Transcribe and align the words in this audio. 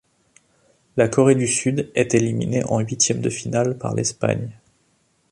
La 0.97 1.07
Corée 1.07 1.35
du 1.35 1.45
Sud 1.45 1.91
est 1.93 2.15
éliminée 2.15 2.63
en 2.65 2.79
huitième 2.79 3.21
de 3.21 3.29
finale 3.29 3.77
par 3.77 3.93
l'Espagne. 3.93 4.49